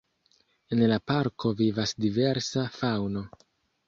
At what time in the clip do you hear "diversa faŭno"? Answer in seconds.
2.05-3.23